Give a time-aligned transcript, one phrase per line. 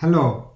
[0.00, 0.52] Hello,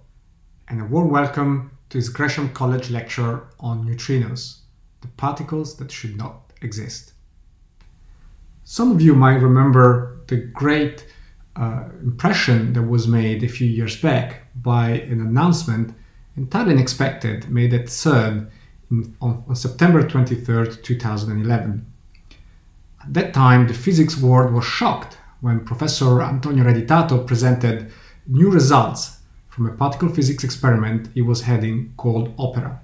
[0.68, 4.60] and a warm welcome to this Gresham College lecture on neutrinos,
[5.02, 7.12] the particles that should not exist.
[8.62, 11.06] Some of you might remember the great
[11.56, 15.94] uh, impression that was made a few years back by an announcement
[16.38, 18.48] entirely unexpected made at CERN
[18.90, 21.84] in, on, on September 23, 2011.
[23.02, 27.92] At that time, the physics world was shocked when Professor Antonio Ereditato presented
[28.26, 29.13] new results
[29.54, 32.80] from a particle physics experiment he was heading called OPERA.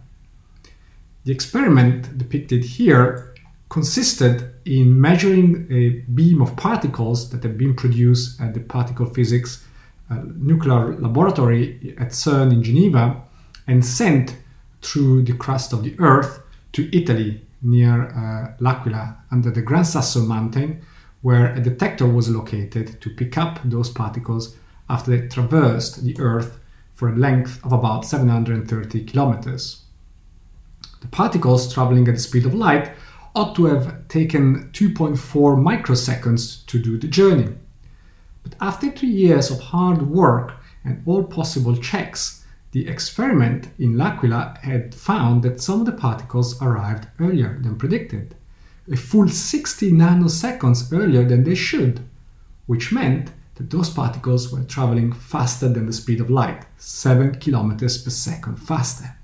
[1.25, 3.35] The experiment depicted here
[3.69, 9.67] consisted in measuring a beam of particles that had been produced at the particle physics
[10.11, 13.21] uh, nuclear laboratory at CERN in Geneva
[13.67, 14.37] and sent
[14.81, 16.41] through the crust of the Earth
[16.73, 20.81] to Italy near uh, L'Aquila under the Gran Sasso mountain,
[21.23, 24.57] where a detector was located to pick up those particles
[24.91, 26.59] after they traversed the Earth
[26.95, 29.85] for a length of about 730 kilometers.
[31.01, 32.91] The particles traveling at the speed of light
[33.35, 35.17] ought to have taken 2.4
[35.57, 37.55] microseconds to do the journey.
[38.43, 44.59] But after three years of hard work and all possible checks, the experiment in L'Aquila
[44.63, 48.35] had found that some of the particles arrived earlier than predicted,
[48.91, 52.01] a full 60 nanoseconds earlier than they should,
[52.67, 58.03] which meant that those particles were traveling faster than the speed of light, 7 kilometers
[58.03, 59.15] per second faster.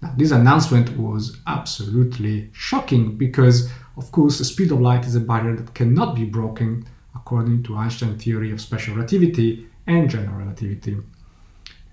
[0.00, 5.20] Now, this announcement was absolutely shocking because, of course, the speed of light is a
[5.20, 10.96] barrier that cannot be broken according to Einstein's theory of special relativity and general relativity.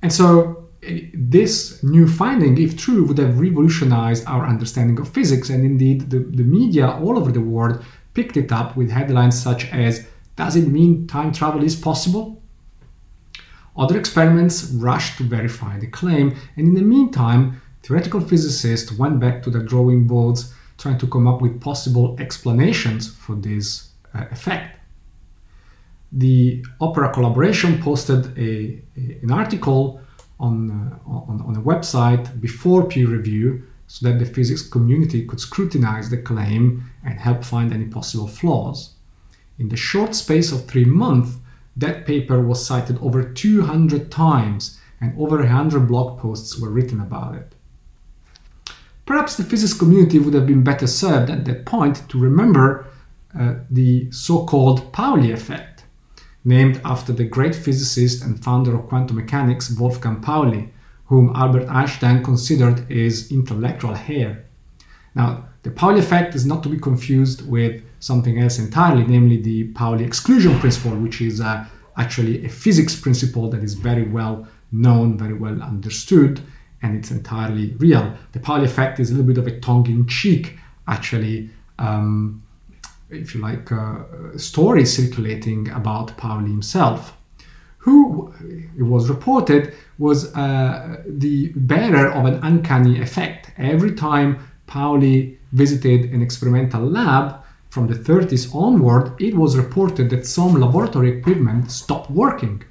[0.01, 5.49] And so, eh, this new finding, if true, would have revolutionized our understanding of physics,
[5.49, 9.69] and indeed, the, the media all over the world picked it up with headlines such
[9.73, 12.41] as does it mean time travel is possible?
[13.75, 19.41] Other experiments rushed to verify the claim, and in the meantime, theoretical physicists went back
[19.43, 24.77] to their drawing boards trying to come up with possible explanations for this uh, effect.
[26.11, 30.01] The Opera collaboration posted a, a an article
[30.39, 35.39] on, uh, on, on a website before peer review so that the physics community could
[35.39, 38.95] scrutinize the claim and help find any possible flaws.
[39.61, 41.37] In the short space of three months,
[41.77, 47.35] that paper was cited over 200 times and over 100 blog posts were written about
[47.35, 47.53] it.
[49.05, 52.87] Perhaps the physics community would have been better served at that point to remember
[53.39, 55.83] uh, the so called Pauli effect,
[56.43, 60.73] named after the great physicist and founder of quantum mechanics Wolfgang Pauli,
[61.05, 64.43] whom Albert Einstein considered his intellectual heir.
[65.13, 69.65] Now, the Pauli effect is not to be confused with something else entirely, namely the
[69.69, 71.65] Pauli exclusion principle, which is uh,
[71.97, 76.41] actually a physics principle that is very well known, very well understood,
[76.81, 78.13] and it's entirely real.
[78.33, 80.57] The Pauli effect is a little bit of a tongue in cheek,
[80.87, 81.49] actually.
[81.79, 82.43] Um,
[83.09, 87.15] if you like, uh, story circulating about Pauli himself,
[87.77, 88.33] who
[88.77, 93.51] it was reported was uh, the bearer of an uncanny effect.
[93.57, 97.40] Every time Pauli visited an experimental lab,
[97.71, 102.61] from the 30s onward, it was reported that some laboratory equipment stopped working.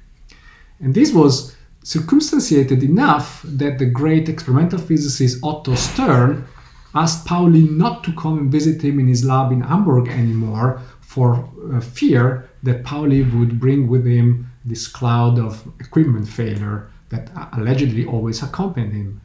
[0.79, 6.47] And this was circumstantiated enough that the great experimental physicist Otto Stern
[6.93, 11.49] asked Pauli not to come and visit him in his lab in Hamburg anymore for
[11.73, 18.05] uh, fear that Pauli would bring with him this cloud of equipment failure that allegedly
[18.05, 19.21] always accompanied him.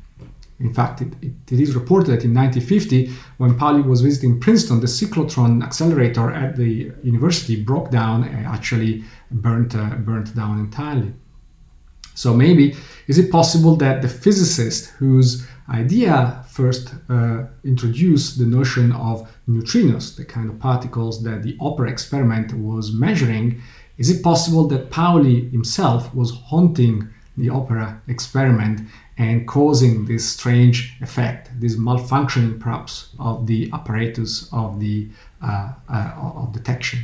[0.58, 4.86] In fact, it, it, is reported that in 1950, when Pauli was visiting Princeton, the
[4.86, 11.12] cyclotron accelerator at the university broke down and actually burnt, uh, burnt down entirely.
[12.14, 12.74] So maybe
[13.06, 20.16] is it possible that the physicist whose idea first uh, introduced the notion of neutrinos,
[20.16, 23.60] the kind of particles that the OPERA experiment was measuring,
[23.98, 27.06] is it possible that Pauli himself was haunting
[27.36, 28.80] the OPERA experiment
[29.18, 35.08] and causing this strange effect, this malfunctioning perhaps of the apparatus of the
[35.42, 37.00] uh, uh, of detection.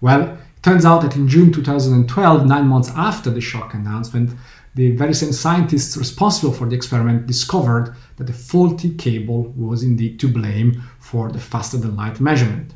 [0.00, 4.30] Well, it turns out that in June 2012, nine months after the shock announcement,
[4.74, 10.20] the very same scientists responsible for the experiment discovered that the faulty cable was indeed
[10.20, 12.74] to blame for the faster than light measurement.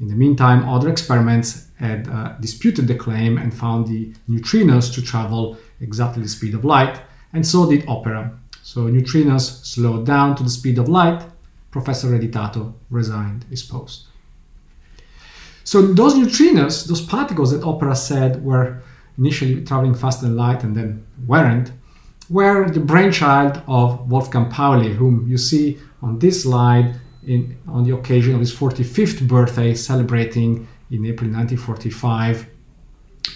[0.00, 5.02] In the meantime, other experiments had uh, disputed the claim and found the neutrinos to
[5.02, 7.00] travel exactly the speed of light,
[7.32, 8.38] and so did opera.
[8.62, 11.24] So neutrinos slowed down to the speed of light.
[11.70, 14.06] Professor Ereditato resigned his post.
[15.64, 18.82] So those neutrinos, those particles that opera said were
[19.18, 21.72] initially traveling faster than light and then weren't,
[22.28, 26.94] were the brainchild of Wolfgang Pauli, whom you see on this slide
[27.26, 32.46] in, on the occasion of his 45th birthday, celebrating in April 1945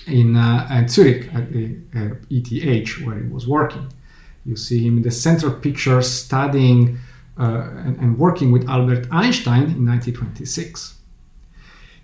[0.06, 3.92] in uh, Zurich at the uh, ETH, where he was working.
[4.44, 6.98] You see him in the central picture studying
[7.38, 10.94] uh, and, and working with Albert Einstein in 1926.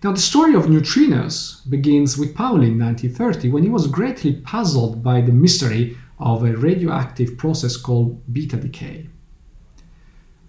[0.04, 5.02] Now, the story of neutrinos begins with Pauli in 1930 when he was greatly puzzled
[5.02, 9.08] by the mystery of a radioactive process called beta decay.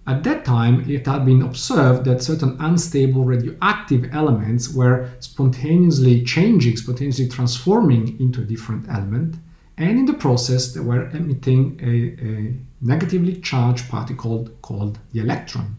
[0.08, 6.78] At that time, it had been observed that certain unstable radioactive elements were spontaneously changing,
[6.78, 9.36] spontaneously transforming into a different element,
[9.76, 15.76] and in the process, they were emitting a, a negatively charged particle called the electron.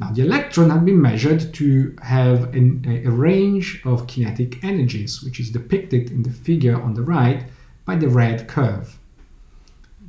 [0.00, 5.22] Now, the electron had been measured to have an, a, a range of kinetic energies,
[5.22, 7.44] which is depicted in the figure on the right
[7.84, 8.98] by the red curve.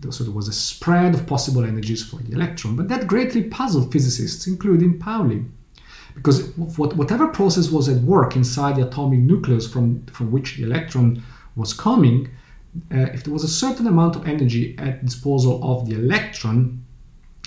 [0.09, 3.91] So there was a spread of possible energies for the electron, but that greatly puzzled
[3.91, 5.45] physicists, including Pauli.
[6.15, 11.23] Because whatever process was at work inside the atomic nucleus from, from which the electron
[11.55, 12.29] was coming,
[12.91, 16.83] uh, if there was a certain amount of energy at disposal of the electron,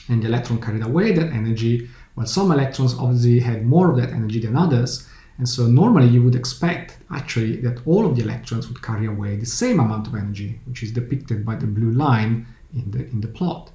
[0.08, 4.10] and the electron carried away that energy, well, some electrons obviously had more of that
[4.10, 5.08] energy than others,
[5.38, 9.36] and so normally you would expect actually that all of the electrons would carry away
[9.36, 13.20] the same amount of energy, which is depicted by the blue line in the, in
[13.20, 13.70] the plot.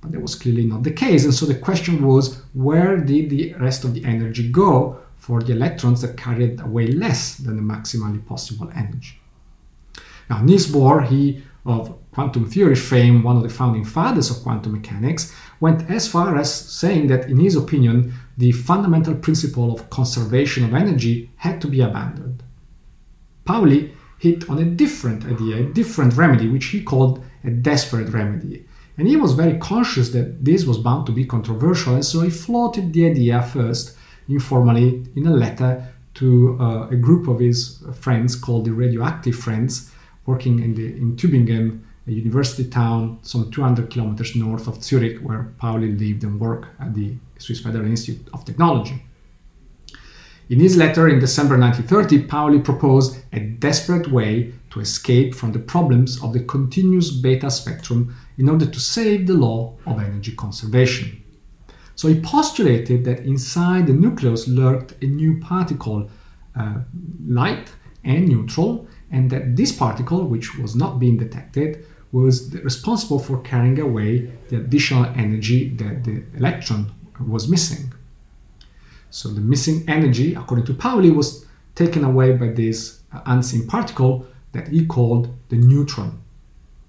[0.00, 1.24] But that was clearly not the case.
[1.24, 5.52] And so the question was where did the rest of the energy go for the
[5.52, 9.20] electrons that carried away less than the maximally possible energy?
[10.28, 14.72] Now, Niels Bohr, he of quantum theory fame, one of the founding fathers of quantum
[14.72, 20.64] mechanics, went as far as saying that, in his opinion, the fundamental principle of conservation
[20.64, 22.42] of energy had to be abandoned.
[23.44, 28.66] Pauli hit on a different idea, a different remedy, which he called a desperate remedy.
[28.98, 32.30] And he was very conscious that this was bound to be controversial, and so he
[32.30, 33.96] floated the idea first,
[34.28, 39.92] informally, in a letter to uh, a group of his friends called the Radioactive Friends,
[40.24, 45.52] working in, the, in Tübingen, a university town some 200 kilometers north of Zurich, where
[45.58, 49.02] Pauli lived and worked at the Swiss Federal Institute of Technology.
[50.48, 55.58] In his letter in December 1930, Pauli proposed a desperate way to escape from the
[55.58, 61.20] problems of the continuous beta spectrum in order to save the law of energy conservation.
[61.96, 66.08] So he postulated that inside the nucleus lurked a new particle,
[66.54, 66.80] uh,
[67.26, 67.72] light
[68.04, 73.80] and neutral, and that this particle, which was not being detected, was responsible for carrying
[73.80, 77.92] away the additional energy that the electron was missing.
[79.10, 84.26] So the missing energy, according to Pauli, was taken away by this uh, unseen particle
[84.52, 86.22] that he called the neutron.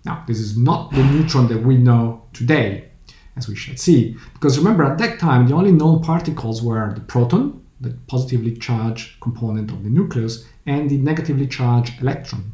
[0.06, 2.89] Now, this is not the neutron that we know today,
[3.35, 7.01] as we shall see, because remember at that time the only known particles were the
[7.01, 12.51] proton, the positively charged component of the nucleus, and the negatively charged electron.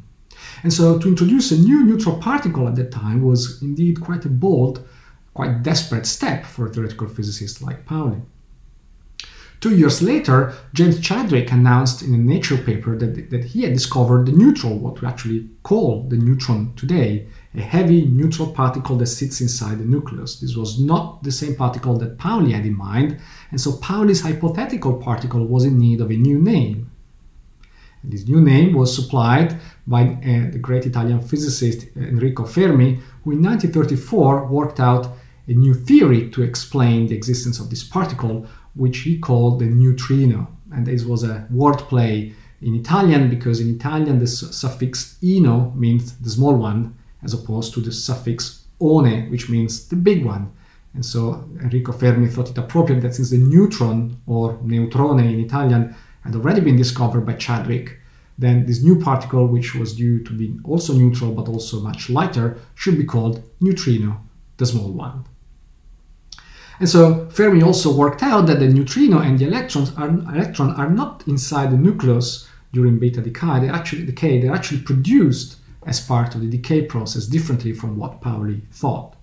[0.63, 4.29] And so to introduce a new neutral particle at that time was indeed quite a
[4.29, 4.85] bold,
[5.33, 8.21] quite desperate step for a theoretical physicist like Pauli.
[9.63, 14.25] Two years later, James Chadwick announced in a Nature paper that, that he had discovered
[14.25, 19.39] the neutral, what we actually call the neutron today, a heavy neutral particle that sits
[19.39, 20.41] inside the nucleus.
[20.41, 23.21] This was not the same particle that Pauli had in mind,
[23.51, 26.91] and so Pauli's hypothetical particle was in need of a new name.
[28.01, 33.31] And this new name was supplied by uh, the great Italian physicist Enrico Fermi, who
[33.31, 35.07] in 1934 worked out
[35.47, 40.47] a new theory to explain the existence of this particle which he called the neutrino.
[40.71, 46.29] And this was a wordplay in Italian because in Italian the suffix ino means the
[46.29, 50.51] small one as opposed to the suffix one, which means the big one.
[50.93, 55.95] And so Enrico Fermi thought it appropriate that since the neutron or neutrone in Italian
[56.23, 57.99] had already been discovered by Chadwick,
[58.37, 62.57] then this new particle, which was due to be also neutral but also much lighter,
[62.75, 64.21] should be called neutrino,
[64.57, 65.25] the small one.
[66.83, 70.89] And so Fermi also worked out that the neutrino and the electrons are, electron are
[70.89, 73.61] not inside the nucleus during beta decay.
[73.61, 74.41] They actually decay.
[74.41, 75.55] They're actually produced
[75.87, 79.15] as part of the decay process, differently from what Pauli thought.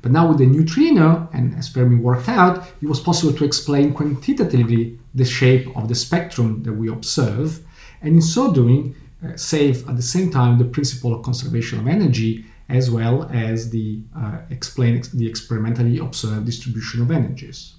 [0.00, 3.92] But now with the neutrino, and as Fermi worked out, it was possible to explain
[3.92, 7.60] quantitatively the shape of the spectrum that we observe,
[8.00, 8.94] and in so doing,
[9.36, 14.00] save at the same time the principle of conservation of energy as well as the
[14.16, 17.74] uh, explain the experimentally observed distribution of energies.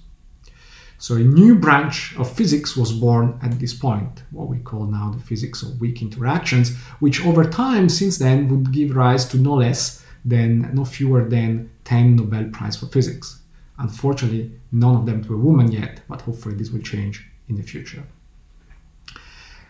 [0.98, 5.10] So a new branch of physics was born at this point, what we call now
[5.10, 9.54] the physics of weak interactions, which over time since then would give rise to no
[9.54, 13.40] less than no fewer than 10 Nobel Prize for Physics.
[13.78, 18.04] Unfortunately, none of them were women yet, but hopefully this will change in the future.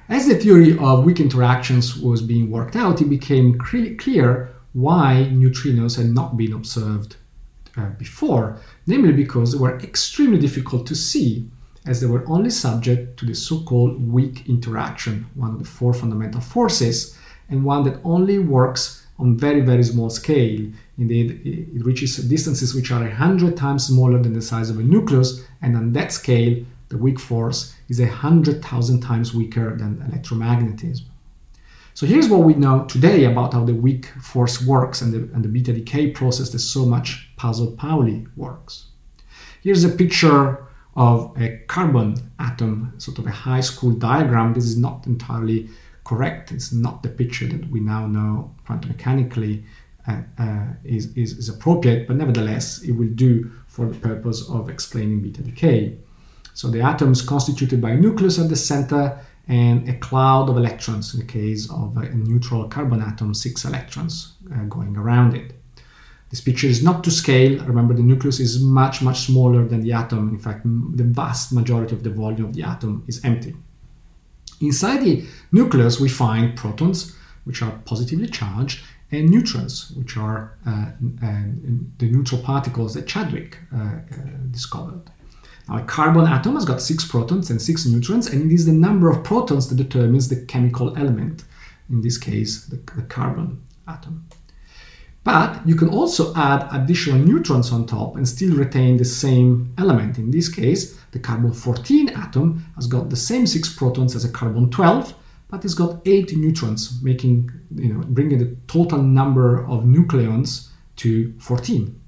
[0.09, 5.97] As the theory of weak interactions was being worked out, it became clear why neutrinos
[5.97, 7.17] had not been observed
[7.79, 11.49] uh, before, namely because they were extremely difficult to see
[11.87, 16.41] as they were only subject to the so-called weak interaction, one of the four fundamental
[16.41, 17.17] forces,
[17.49, 20.71] and one that only works on very, very small scale.
[20.99, 21.41] Indeed,
[21.75, 25.77] it reaches distances which are 100 times smaller than the size of a nucleus, and
[25.77, 31.05] on that scale, the weak force is 100,000 times weaker than electromagnetism.
[31.95, 35.45] So here's what we know today about how the weak force works and the, and
[35.45, 38.87] the beta decay process that so much puzzled Pauli works.
[39.63, 44.55] Here's a picture of a carbon atom, sort of a high school diagram.
[44.55, 45.69] This is not entirely
[46.05, 46.53] correct.
[46.53, 49.65] It's not the picture that we now know quantum mechanically
[50.07, 54.69] uh, uh, is, is, is appropriate, but nevertheless, it will do for the purpose of
[54.69, 55.97] explaining beta decay.
[56.55, 59.19] So the atom is constituted by a nucleus at the center
[59.49, 64.35] and a cloud of electrons, in the case of a neutral carbon atom, six electrons
[64.55, 65.53] uh, going around it.
[66.31, 67.63] This picture is not to scale.
[67.65, 70.31] Remember, the nucleus is much, much smaller than the atom.
[70.31, 73.55] In fact, the vast majority of the volume of the atom is empty.
[74.61, 80.87] Inside the nucleus, we find protons, which are positively charged, and neutrons, which are uh,
[81.99, 84.01] the neutral particles that Chadwick uh, uh
[84.51, 85.11] discovered.
[85.69, 88.73] Now, a carbon atom has got six protons and six neutrons, and it is the
[88.73, 91.45] number of protons that determines the chemical element,
[91.89, 94.27] in this case, the, the carbon atom.
[95.25, 100.19] But you can also add additional neutrons on top and still retain the same element.
[100.19, 104.29] In this case, the carbon 14 atom has got the same six protons as a
[104.29, 105.15] carbon 12,
[105.49, 111.33] but it's got eight neutrons, making you know bringing the total number of nucleons to
[111.39, 111.99] 14.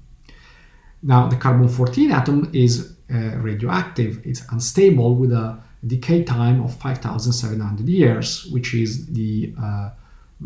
[1.01, 4.21] Now, the carbon 14 atom is radioactive.
[4.25, 9.89] It's unstable with a decay time of 5,700 years, which is the uh,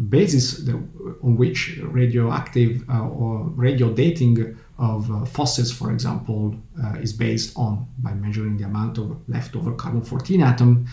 [0.10, 7.14] basis on which radioactive uh, or radio dating of uh, fossils, for example, uh, is
[7.14, 7.88] based on.
[8.00, 10.88] By measuring the amount of leftover carbon 14 atom,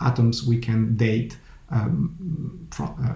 [0.00, 1.36] atoms, we can date
[1.70, 2.68] um,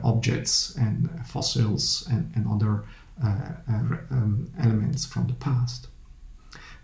[0.02, 2.84] objects and fossils and, and other
[3.22, 5.88] um, elements from the past.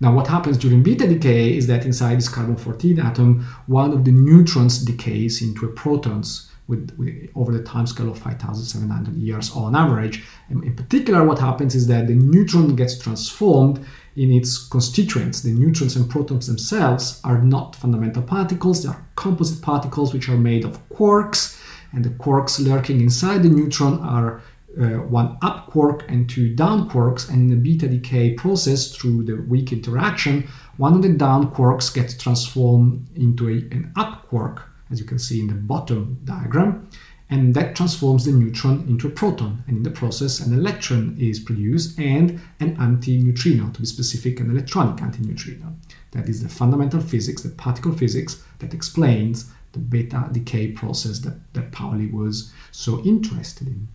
[0.01, 4.05] Now, what happens during beta decay is that inside this carbon 14 atom, one of
[4.05, 9.51] the neutrons decays into a protons with, with, over the time scale of 5,700 years
[9.53, 10.25] on average.
[10.49, 13.85] And in particular, what happens is that the neutron gets transformed
[14.17, 15.43] in its constituents.
[15.43, 20.37] The neutrons and protons themselves are not fundamental particles, they are composite particles which are
[20.37, 21.61] made of quarks,
[21.93, 24.43] and the quarks lurking inside the neutron are
[24.81, 29.25] uh, one up quark and two down quarks, and in the beta decay process through
[29.25, 34.69] the weak interaction, one of the down quarks gets transformed into a, an up quark,
[34.91, 36.89] as you can see in the bottom diagram,
[37.31, 39.65] and that transforms the neutron into a proton.
[39.67, 44.51] And in the process, an electron is produced and an antineutrino, to be specific, an
[44.51, 45.75] electronic antineutrino.
[46.13, 51.53] That is the fundamental physics, the particle physics that explains the beta decay process that,
[51.55, 53.89] that Pauli was so interested in.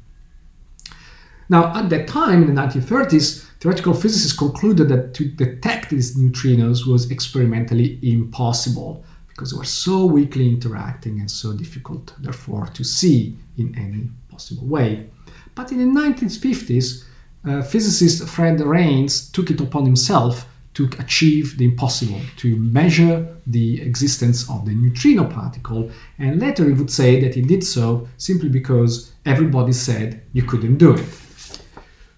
[1.52, 6.88] Now, at that time, in the 1930s, theoretical physicists concluded that to detect these neutrinos
[6.88, 13.36] was experimentally impossible because they were so weakly interacting and so difficult, therefore, to see
[13.58, 15.10] in any possible way.
[15.54, 17.04] But in the 1950s,
[17.44, 23.82] uh, physicist Fred Reines took it upon himself to achieve the impossible, to measure the
[23.82, 28.48] existence of the neutrino particle, and later he would say that he did so simply
[28.48, 31.21] because everybody said you couldn't do it.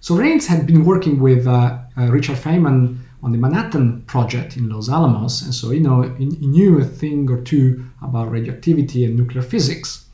[0.04, 4.68] So Reines had been working with uh, uh, Richard Feynman on the Manhattan Project in
[4.68, 9.06] Los Alamos, and so you know he, he knew a thing or two about radioactivity
[9.06, 10.10] and nuclear physics.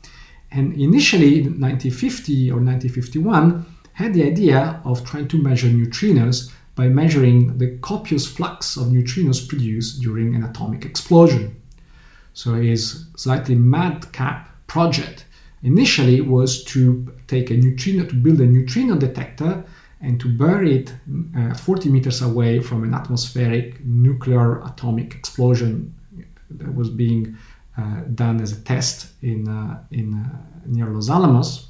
[0.52, 6.86] And initially, in 1950 or 1951, had the idea of trying to measure neutrinos by
[6.86, 11.60] measuring the copious flux of neutrinos produced during an atomic explosion.
[12.32, 15.24] So his slightly madcap project
[15.64, 19.64] initially was to take a neutrino to build a neutrino detector
[20.00, 20.94] and to bury it
[21.36, 25.94] uh, 40 meters away from an atmospheric nuclear atomic explosion
[26.50, 27.36] that was being
[27.76, 31.68] uh, done as a test in, uh, in uh, near Los Alamos,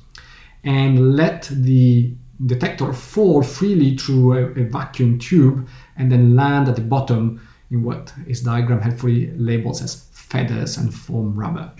[0.64, 2.12] and let the
[2.46, 7.82] detector fall freely through a, a, vacuum tube and then land at the bottom in
[7.82, 11.70] what his diagram helpfully labels as feathers and foam rubber.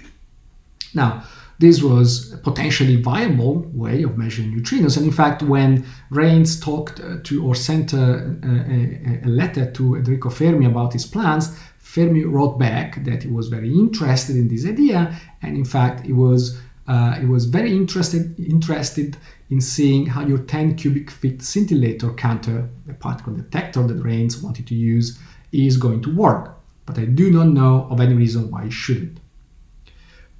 [0.94, 1.24] Now,
[1.60, 7.00] this was a potentially viable way of measuring neutrinos, and in fact, when Reines talked
[7.00, 12.24] uh, to or sent a, a, a letter to Enrico Fermi about his plans, Fermi
[12.24, 16.58] wrote back that he was very interested in this idea, and in fact, he was
[16.88, 19.18] uh, he was very interested interested
[19.50, 24.66] in seeing how your 10 cubic feet scintillator counter, the particle detector that Reines wanted
[24.68, 25.18] to use,
[25.52, 26.56] is going to work.
[26.86, 29.20] But I do not know of any reason why it shouldn't.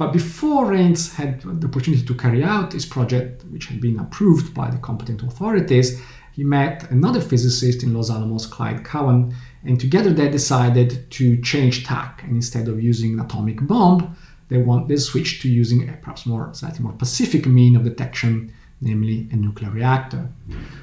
[0.01, 4.55] But before Reines had the opportunity to carry out his project, which had been approved
[4.55, 6.01] by the competent authorities,
[6.33, 11.85] he met another physicist in Los Alamos, Clyde Cowan, and together they decided to change
[11.85, 12.23] tack.
[12.23, 14.17] And instead of using an atomic bomb,
[14.49, 18.55] they want they switched to using a perhaps more slightly more pacific mean of detection,
[18.81, 20.31] namely a nuclear reactor.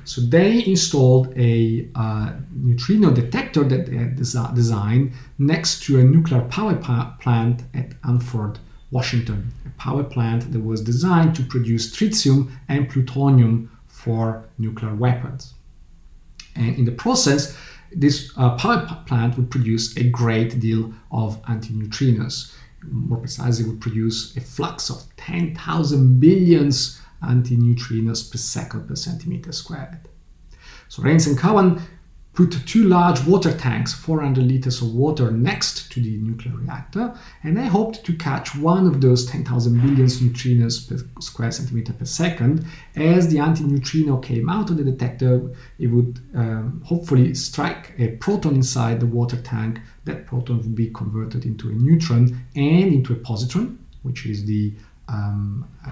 [0.05, 6.03] So they installed a uh, neutrino detector that they had des- designed next to a
[6.03, 8.59] nuclear power plant at Hanford,
[8.91, 15.53] Washington, a power plant that was designed to produce tritium and plutonium for nuclear weapons.
[16.55, 17.57] And in the process,
[17.91, 22.53] this uh, power plant would produce a great deal of antineutrinos.
[22.83, 30.07] More precisely, would produce a flux of 10,000 billions antineutrinos per second per centimeter squared.
[30.89, 31.81] So Reines and Cowan
[32.37, 37.11] put two large water tanks, 400 liters of water, next to the nuclear reactor,
[37.43, 42.05] and they hoped to catch one of those 10,000 billion neutrinos per square centimeter per
[42.05, 42.63] second.
[42.95, 48.53] As the antineutrino came out of the detector, it would um, hopefully strike a proton
[48.53, 49.81] inside the water tank.
[50.05, 54.75] That proton would be converted into a neutron and into a positron, which is the
[55.07, 55.91] um, uh,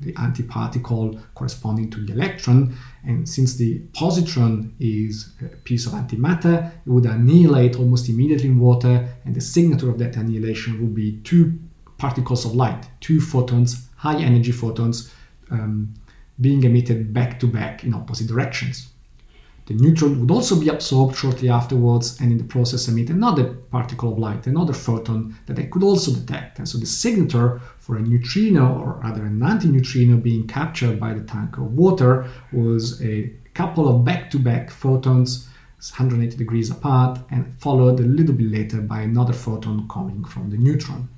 [0.00, 2.76] the antiparticle corresponding to the electron.
[3.04, 8.58] And since the positron is a piece of antimatter, it would annihilate almost immediately in
[8.58, 11.58] water, and the signature of that annihilation would be two
[11.98, 15.12] particles of light, two photons, high energy photons,
[15.50, 15.94] um,
[16.40, 18.91] being emitted back to back in opposite directions.
[19.66, 24.12] The neutron would also be absorbed shortly afterwards and in the process emit another particle
[24.12, 26.58] of light, another photon that they could also detect.
[26.58, 31.22] And so the signature for a neutrino, or rather an antineutrino, being captured by the
[31.22, 35.48] tank of water was a couple of back to back photons
[35.90, 40.56] 180 degrees apart and followed a little bit later by another photon coming from the
[40.56, 41.08] neutron.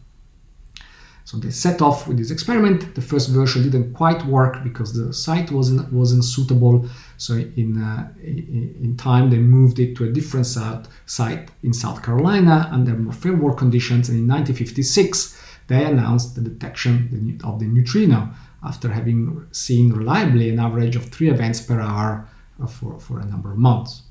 [1.27, 2.95] So they set off with this experiment.
[2.95, 6.87] The first version didn't quite work because the site wasn't wasn't suitable.
[7.17, 12.69] So in uh, in time they moved it to a different site in South Carolina
[12.71, 14.11] under more favorable conditions.
[14.11, 18.29] And in 1956 they announced the detection of the neutrino
[18.63, 22.29] after having seen reliably an average of three events per hour
[22.69, 24.03] for, for a number of months.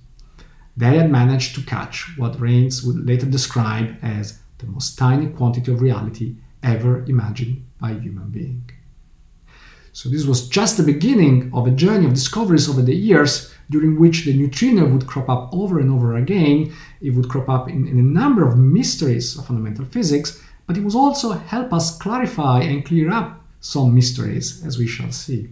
[0.76, 5.72] They had managed to catch what Reines would later describe as the most tiny quantity
[5.72, 8.70] of reality ever imagined by a human being.
[9.92, 14.00] So, this was just the beginning of a journey of discoveries over the years during
[14.00, 16.74] which the neutrino would crop up over and over again.
[17.00, 20.82] It would crop up in, in a number of mysteries of fundamental physics, but it
[20.82, 25.50] would also help us clarify and clear up some mysteries, as we shall see.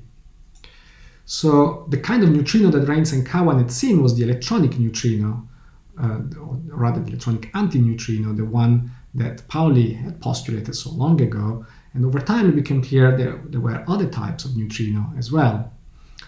[1.26, 5.48] So, the kind of neutrino that Reines and Cowan had seen was the electronic neutrino,
[6.02, 11.66] uh, or rather, the electronic antineutrino, the one that Pauli had postulated so long ago,
[11.94, 15.72] and over time it became clear that there were other types of neutrino as well.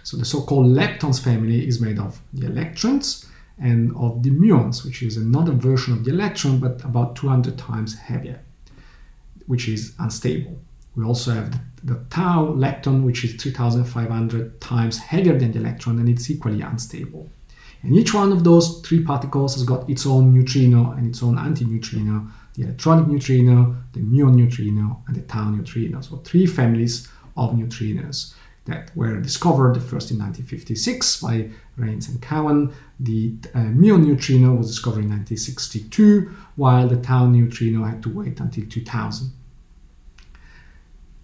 [0.03, 3.25] So the so-called leptons family is made of the electrons
[3.57, 7.97] and of the muons, which is another version of the electron but about 200 times
[7.97, 8.41] heavier,
[9.47, 10.59] which is unstable.
[10.95, 15.99] We also have the, the tau lepton, which is 3500 times heavier than the electron
[15.99, 17.29] and it's equally unstable.
[17.81, 21.35] And each one of those three particles has got its own neutrino and its own
[21.35, 26.01] antineutrino the electronic neutrino, the muon neutrino, and the tau neutrino.
[26.01, 28.33] So three families of neutrinos
[28.65, 32.73] that were discovered the first in 1956 by Reines and Cowan.
[32.99, 38.39] The uh, muon neutrino was discovered in 1962, while the tau neutrino had to wait
[38.39, 39.31] until 2000.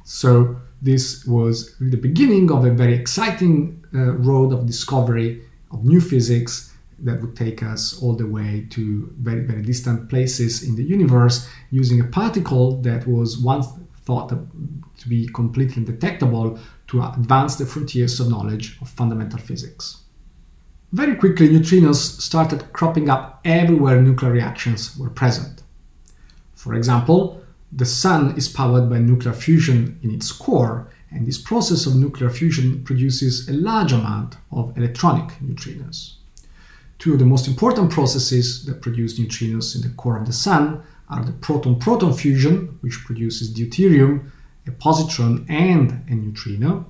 [0.03, 6.01] So this was the beginning of a very exciting uh, road of discovery of new
[6.01, 6.68] physics
[7.03, 11.47] that would take us all the way to very, very distant places in the universe
[11.71, 13.67] using a particle that was once
[14.05, 20.03] thought to be completely undetectable to advance the frontiers of knowledge of fundamental physics.
[20.91, 25.61] Very quickly, neutrinos started cropping up everywhere nuclear reactions were present.
[26.55, 31.85] For example, the Sun is powered by nuclear fusion in its core, and this process
[31.85, 36.15] of nuclear fusion produces a large amount of electronic neutrinos.
[36.99, 40.83] Two of the most important processes that produce neutrinos in the core of the Sun
[41.09, 44.29] are the proton proton fusion, which produces deuterium,
[44.67, 46.85] a positron, and a neutrino,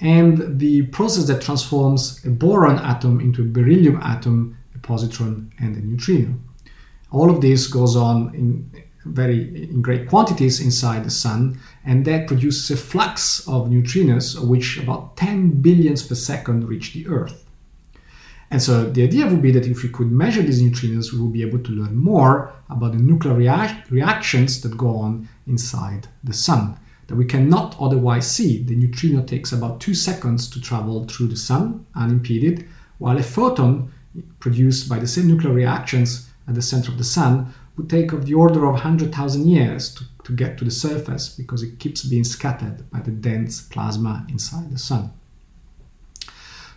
[0.00, 5.76] and the process that transforms a boron atom into a beryllium atom, a positron, and
[5.76, 6.34] a neutrino.
[7.10, 8.70] All of this goes on in
[9.06, 14.78] very in great quantities inside the sun, and that produces a flux of neutrinos, which
[14.78, 17.47] about 10 billions per second reach the Earth.
[18.50, 21.32] And so the idea would be that if we could measure these neutrinos, we would
[21.32, 26.32] be able to learn more about the nuclear rea- reactions that go on inside the
[26.32, 28.62] sun that we cannot otherwise see.
[28.62, 32.66] The neutrino takes about two seconds to travel through the sun unimpeded,
[32.98, 33.92] while a photon
[34.38, 38.26] produced by the same nuclear reactions at the center of the sun would take of
[38.26, 42.24] the order of 100,000 years to, to get to the surface because it keeps being
[42.24, 45.10] scattered by the dense plasma inside the sun.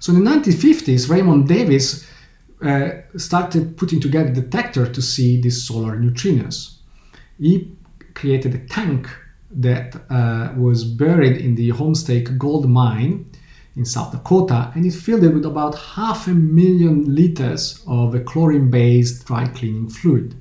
[0.01, 2.07] So in the 1950s, Raymond Davis
[2.59, 6.77] uh, started putting together a detector to see these solar neutrinos.
[7.37, 7.71] He
[8.15, 9.07] created a tank
[9.51, 13.29] that uh, was buried in the Homestake gold mine
[13.75, 18.21] in South Dakota, and it filled it with about half a million liters of a
[18.21, 20.33] chlorine based dry cleaning fluid.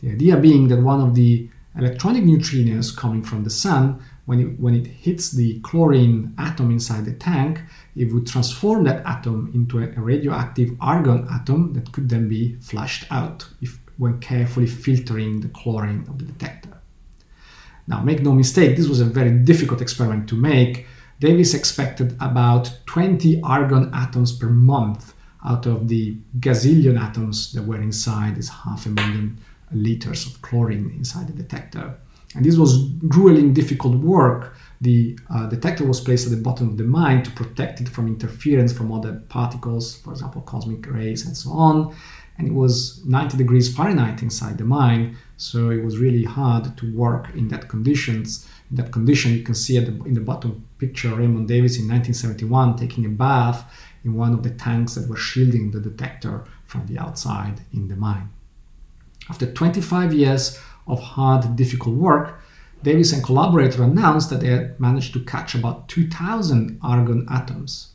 [0.00, 4.60] The idea being that one of the electronic neutrinos coming from the sun, when it,
[4.60, 7.62] when it hits the chlorine atom inside the tank,
[7.94, 13.04] it would transform that atom into a radioactive argon atom that could then be flushed
[13.10, 16.80] out if, when carefully filtering the chlorine of the detector.
[17.86, 20.86] Now, make no mistake, this was a very difficult experiment to make.
[21.20, 27.80] Davis expected about 20 argon atoms per month out of the gazillion atoms that were
[27.80, 29.38] inside this half a million
[29.72, 31.94] liters of chlorine inside the detector.
[32.34, 34.56] And this was grueling, difficult work.
[34.82, 38.08] The uh, detector was placed at the bottom of the mine to protect it from
[38.08, 41.94] interference from other particles, for example, cosmic rays and so on.
[42.36, 46.96] And it was 90 degrees Fahrenheit inside the mine, so it was really hard to
[46.96, 48.48] work in that conditions.
[48.70, 52.76] In that condition, you can see the, in the bottom picture Raymond Davis in 1971
[52.76, 53.64] taking a bath
[54.04, 57.94] in one of the tanks that were shielding the detector from the outside in the
[57.94, 58.30] mine.
[59.30, 62.41] After 25 years of hard, difficult work,
[62.82, 67.92] Davis and collaborator announced that they had managed to catch about 2,000 argon atoms.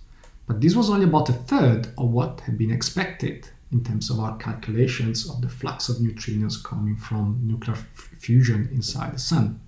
[0.47, 4.19] But this was only about a third of what had been expected in terms of
[4.19, 9.59] our calculations of the flux of neutrinos coming from nuclear f- fusion inside the sun.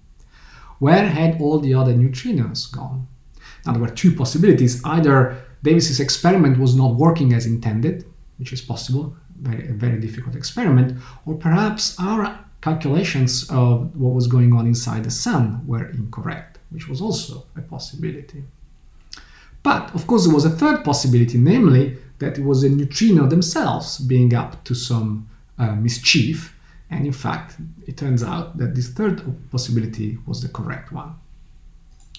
[0.79, 3.07] Where had all the other neutrinos gone?
[3.65, 4.81] Now, there were two possibilities.
[4.85, 8.05] Either Davis's experiment was not working as intended,
[8.37, 14.27] which is possible, very, a very difficult experiment, or perhaps our calculations of what was
[14.27, 18.43] going on inside the sun were incorrect, which was also a possibility.
[19.63, 23.97] But of course, there was a third possibility, namely that it was the neutrino themselves
[23.97, 26.55] being up to some uh, mischief.
[26.89, 31.15] And in fact, it turns out that this third possibility was the correct one.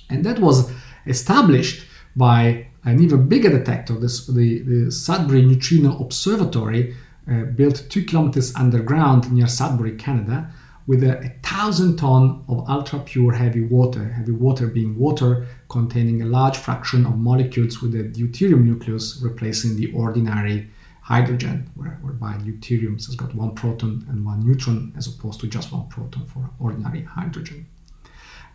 [0.09, 0.71] And that was
[1.07, 6.95] established by an even bigger detector, this, the, the Sudbury Neutrino Observatory,
[7.31, 10.51] uh, built two kilometers underground near Sudbury, Canada,
[10.87, 16.23] with a, a thousand ton of ultra pure heavy water, heavy water being water containing
[16.23, 20.69] a large fraction of molecules with a deuterium nucleus replacing the ordinary
[21.03, 25.73] hydrogen, where, whereby deuterium has got one proton and one neutron as opposed to just
[25.73, 27.67] one proton for ordinary hydrogen.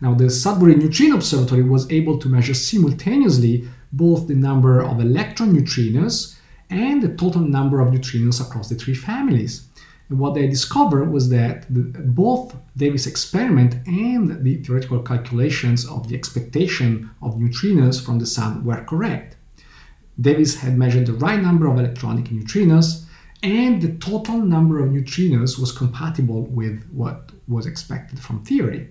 [0.02, 5.54] Now, the Sudbury Neutrino Observatory was able to measure simultaneously both the number of electron
[5.54, 6.35] neutrinos
[6.70, 9.68] and the total number of neutrinos across the three families.
[10.08, 16.08] And what they discovered was that the, both Davis' experiment and the theoretical calculations of
[16.08, 19.36] the expectation of neutrinos from the sun were correct.
[20.20, 23.04] Davis had measured the right number of electronic neutrinos,
[23.42, 28.88] and the total number of neutrinos was compatible with what was expected from theory,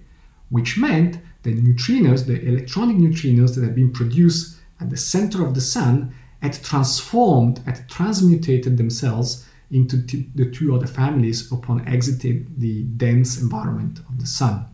[0.49, 5.55] which meant that neutrinos, the electronic neutrinos that had been produced at the center of
[5.55, 6.13] the sun,
[6.45, 13.41] had transformed, had transmutated themselves into t- the two other families upon exiting the dense
[13.41, 14.65] environment of the Sun.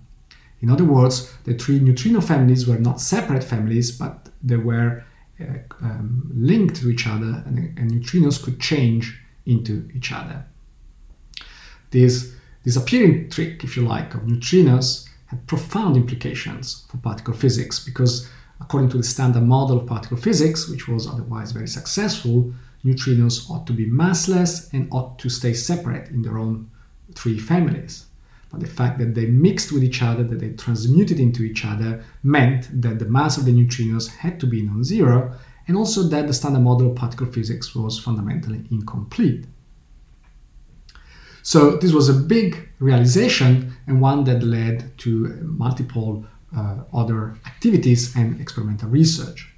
[0.60, 5.03] In other words, the three neutrino families were not separate families, but they were
[5.39, 5.45] uh,
[5.81, 10.45] um, linked to each other, and, and, neutrinos could change into each other.
[11.89, 18.29] This disappearing trick, if you like, of neutrinos had profound implications for particle physics because,
[18.62, 22.54] according to the standard model of particle physics, which was otherwise very successful,
[22.86, 26.69] neutrinos ought to be massless and ought to stay separate in their own
[27.15, 28.06] three families.
[28.52, 32.04] But the fact that they mixed with each other, that they transmuted into each other,
[32.24, 35.34] meant that the mass of the neutrinos had to be non zero,
[35.67, 39.45] and also that the standard model of particle physics was fundamentally incomplete.
[41.43, 46.26] So this was a big realization and one that led to multiple
[46.93, 49.51] other activities and experimental research.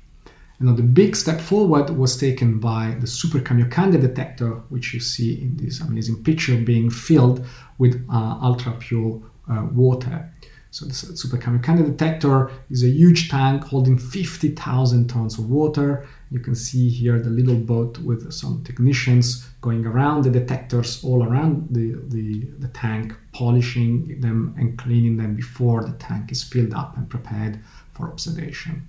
[0.60, 5.58] Another big step forward was taken by the Super Kamiokande detector, which you see in
[5.58, 7.46] this amazing picture being filled
[7.80, 10.32] with uh, ultra pure uh, water.
[10.72, 16.08] So the Super Kamiokande detector is a huge tank holding 50,000 tons of water.
[16.34, 21.24] You can see here the little boat with some technicians going around the detectors all
[21.24, 26.74] around the, the, the tank, polishing them and cleaning them before the tank is filled
[26.74, 27.60] up and prepared
[27.92, 28.88] for observation.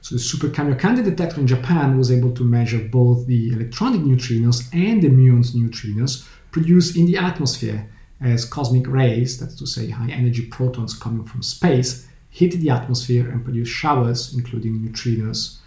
[0.00, 4.68] So the Super Kamiokande detector in Japan was able to measure both the electronic neutrinos
[4.72, 7.88] and the muons neutrinos produced in the atmosphere
[8.20, 13.30] as cosmic rays, that's to say high energy protons coming from space, hit the atmosphere
[13.30, 15.57] and produce showers, including neutrinos,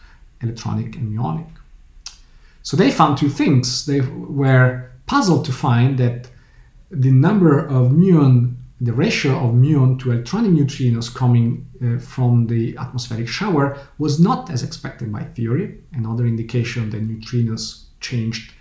[0.41, 1.47] electronic and muonic.
[2.63, 3.85] So they found two things.
[3.85, 6.29] They were puzzled to find that
[6.89, 12.77] the number of muon, the ratio of muon to electronic neutrinos coming uh, from the
[12.77, 15.79] atmospheric shower was not as expected by theory.
[15.93, 18.53] Another indication that neutrinos changed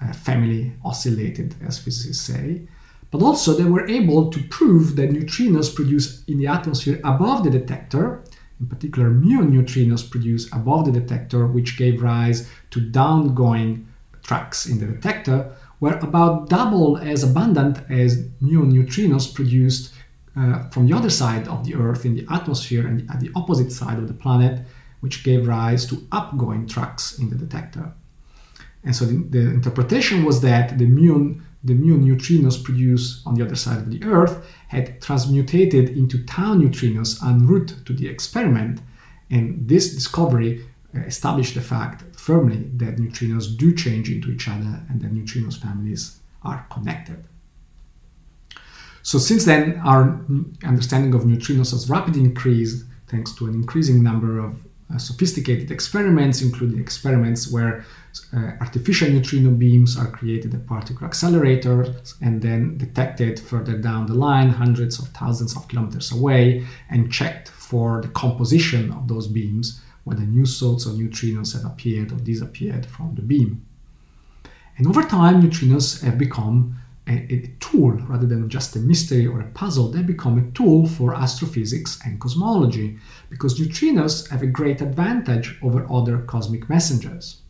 [0.00, 2.62] uh, family, oscillated, as physicists say.
[3.10, 7.50] But also, they were able to prove that neutrinos produced in the atmosphere above the
[7.50, 8.22] detector,
[8.60, 13.84] in particular muon neutrinos produced above the detector, which gave rise to downgoing
[14.22, 19.94] tracks in the detector, were about double as abundant as muon neutrinos produced
[20.36, 23.72] uh, from the other side of the Earth in the atmosphere and at the opposite
[23.72, 24.64] side of the planet,
[25.00, 27.92] which gave rise to upgoing tracks in the detector.
[28.84, 33.44] And so the, the interpretation was that the muon the muon neutrinos produced on the
[33.44, 38.80] other side of the Earth had transmutated into tau neutrinos en route to the experiment,
[39.30, 40.64] and this discovery
[40.96, 45.60] uh, established the fact firmly that neutrinos do change into each other and that neutrinos
[45.60, 47.24] families are connected.
[49.02, 50.24] So since then, our
[50.64, 56.80] understanding of neutrinos has rapidly increased thanks to an increasing number of sophisticated experiments, including
[56.80, 57.84] experiments where
[58.34, 64.14] uh, artificial neutrino beams are created at particle accelerators and then detected further down the
[64.14, 69.82] line, hundreds of thousands of kilometers away, and checked for the composition of those beams,
[70.04, 73.62] whether new salts of neutrinos have appeared or disappeared from the beam.
[74.78, 79.40] And over time, neutrinos have become a, a, tool rather than just a mystery or
[79.40, 79.90] a puzzle.
[79.90, 82.98] They become a tool for astrophysics and cosmology
[83.30, 87.42] because neutrinos have a great advantage over other cosmic messengers.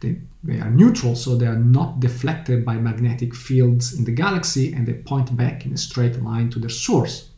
[0.00, 4.72] They, they are neutral, so they are not deflected by magnetic fields in the galaxy
[4.72, 7.30] and they point back in a straight line to their source.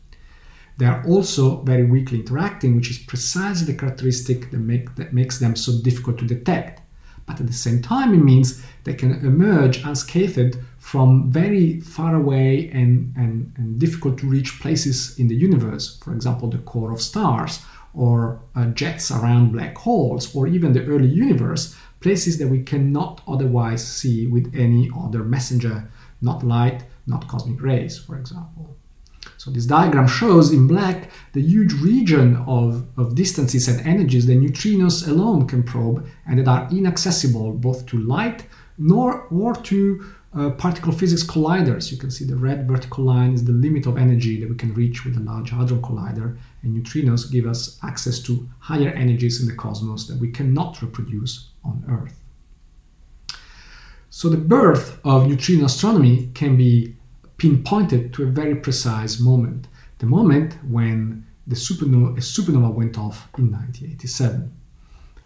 [0.77, 5.39] They are also very weakly interacting, which is precisely the characteristic that, make, that makes
[5.39, 6.81] them so difficult to detect.
[7.25, 12.67] But at the same time, it means they can emerge unscathed from very far away
[12.73, 16.99] and, and, and difficult to reach places in the universe, for example, the core of
[16.99, 17.59] stars,
[17.93, 23.21] or uh, jets around black holes, or even the early universe, places that we cannot
[23.27, 25.87] otherwise see with any other messenger,
[26.19, 28.75] not light, not cosmic rays, for example.
[29.37, 34.39] So this diagram shows in black the huge region of, of distances and energies that
[34.39, 38.47] neutrinos alone can probe and that are inaccessible both to light
[38.79, 41.91] nor or to uh, particle physics colliders.
[41.91, 44.73] You can see the red vertical line is the limit of energy that we can
[44.73, 49.47] reach with a Large Hadron Collider, and neutrinos give us access to higher energies in
[49.47, 52.17] the cosmos that we cannot reproduce on Earth.
[54.09, 56.95] So the birth of neutrino astronomy can be
[57.37, 59.67] pinpointed to a very precise moment,
[59.99, 64.53] the moment when the supernova, supernova went off in 1987.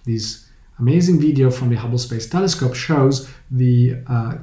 [0.06, 0.45] This
[0.80, 4.36] amazing video from the Hubble Space Telescope shows the uh,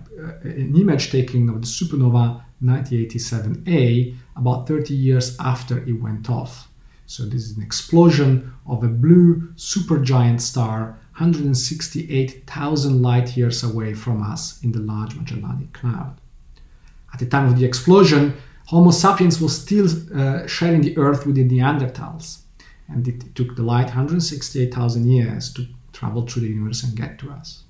[0.43, 6.69] an image taking of the supernova 1987A about 30 years after it went off.
[7.07, 14.23] So this is an explosion of a blue supergiant star 168,000 light years away from
[14.23, 16.19] us in the Large Magellanic Cloud.
[17.13, 18.35] At the time of the explosion,
[18.67, 22.39] Homo sapiens was still uh, sharing the Earth with the Neanderthals,
[22.89, 25.67] and it took the light 168,000 years to
[26.03, 27.63] travel through the universe and get to us.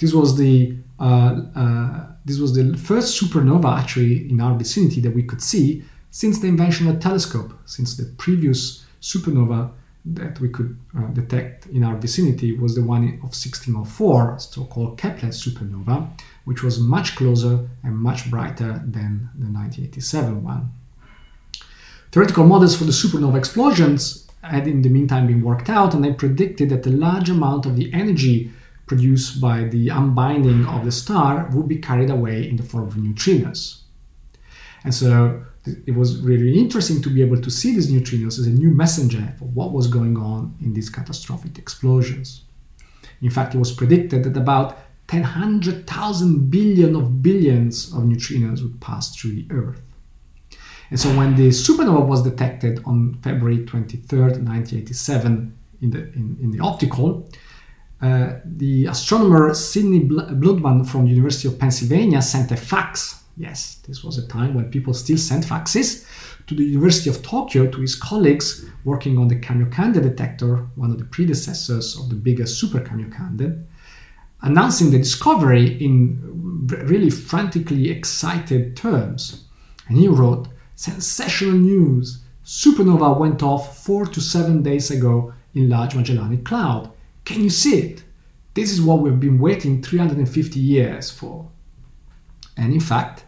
[0.00, 1.32] This was the uh,
[1.62, 6.40] uh, this was the first supernova actually in our vicinity that we could see since
[6.40, 7.50] the invention of telescope.
[7.64, 9.70] Since the previous supernova
[10.18, 15.30] that we could uh, detect in our vicinity was the one of 1604, so-called Kepler
[15.30, 15.96] supernova,
[16.44, 17.54] which was much closer
[17.84, 20.72] and much brighter than the 1987 one.
[22.12, 26.12] Theoretical models for the supernova explosions had in the meantime been worked out, and they
[26.12, 28.50] predicted that a large amount of the energy
[28.86, 32.94] produced by the unbinding of the star would be carried away in the form of
[32.94, 33.82] neutrinos.
[34.84, 35.44] And so
[35.86, 39.34] it was really interesting to be able to see these neutrinos as a new messenger
[39.38, 42.42] for what was going on in these catastrophic explosions.
[43.20, 44.78] In fact, it was predicted that about
[45.08, 49.82] 10,000 billion of billions of neutrinos would pass through the Earth.
[50.90, 56.50] And so when the supernova was detected on February 23rd, 1987, in the, in, in
[56.50, 57.28] the optical,
[58.02, 63.24] uh, the astronomer Sidney Bludman from the University of Pennsylvania sent a fax.
[63.36, 66.06] Yes, this was a time when people still sent faxes
[66.46, 70.98] to the University of Tokyo to his colleagues working on the Kamiokande detector, one of
[70.98, 73.64] the predecessors of the biggest Super Kamiokande,
[74.42, 79.44] announcing the discovery in really frantically excited terms.
[79.88, 82.18] And he wrote, Sensational news!
[82.44, 86.92] Supernova went off four to seven days ago in Large Magellanic Cloud.
[87.24, 88.04] Can you see it?
[88.52, 91.50] This is what we've been waiting 350 years for.
[92.58, 93.24] And in fact,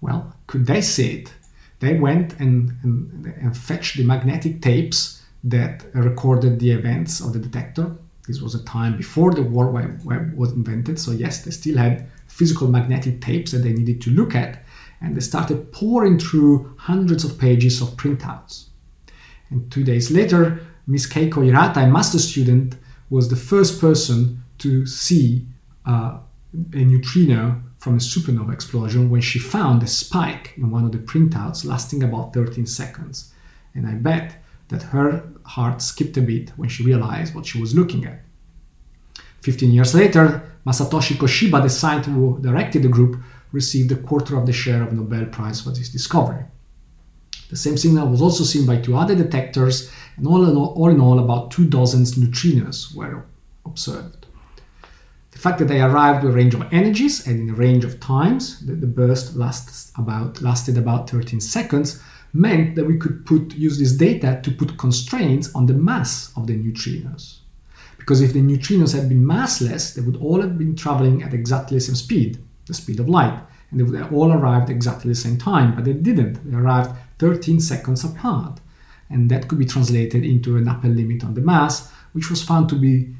[0.00, 1.34] well, could they see it?
[1.80, 7.40] They went and, and, and fetched the magnetic tapes that recorded the events of the
[7.40, 7.96] detector.
[8.28, 11.78] This was a time before the World Wide Web was invented, so yes, they still
[11.78, 14.64] had physical magnetic tapes that they needed to look at
[15.00, 18.66] and they started poring through hundreds of pages of printouts.
[19.50, 22.76] And two days later, Miss Keiko Hirata, a master student,
[23.10, 25.46] was the first person to see
[25.84, 26.18] uh,
[26.72, 30.98] a neutrino from a supernova explosion when she found a spike in one of the
[30.98, 33.32] printouts lasting about 13 seconds.
[33.74, 34.36] And I bet
[34.68, 38.22] that her heart skipped a beat when she realized what she was looking at.
[39.42, 43.22] 15 years later, Masatoshi Koshiba, the scientist who directed the group,
[43.56, 46.44] received a quarter of the share of Nobel Prize for this discovery.
[47.48, 50.90] The same signal was also seen by two other detectors, and all in all, all,
[50.90, 53.24] in all about two dozen neutrinos were
[53.64, 54.26] observed.
[55.30, 58.00] The fact that they arrived with a range of energies and in a range of
[58.00, 63.54] times, that the burst lasts about, lasted about 13 seconds, meant that we could put,
[63.54, 67.38] use this data to put constraints on the mass of the neutrinos.
[67.96, 71.76] Because if the neutrinos had been massless, they would all have been traveling at exactly
[71.76, 73.38] the same speed the speed of light.
[73.70, 76.48] And they all arrived exactly the same time, but they didn't.
[76.48, 78.60] They arrived 13 seconds apart.
[79.10, 82.68] And that could be translated into an upper limit on the mass, which was found
[82.70, 83.14] to be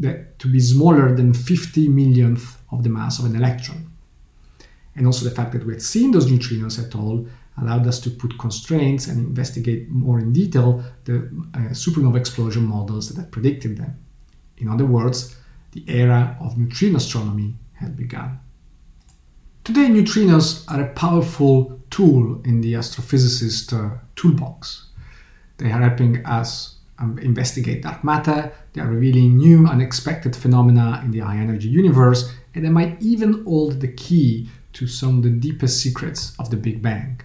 [0.00, 3.90] to be smaller than 50 millionth of the mass of an electron.
[4.96, 7.26] And also the fact that we had seen those neutrinos at all
[7.60, 11.16] allowed us to put constraints and investigate more in detail the
[11.54, 13.98] uh, supernova explosion models that had predicted them.
[14.58, 15.36] In other words,
[15.72, 18.38] the era of neutrino astronomy had begun.
[19.64, 24.86] Today, neutrinos are a powerful tool in the astrophysicist uh, toolbox.
[25.58, 31.12] They are helping us um, investigate dark matter, they are revealing new, unexpected phenomena in
[31.12, 35.30] the high energy universe, and they might even hold the key to some of the
[35.30, 37.20] deepest secrets of the Big Bang.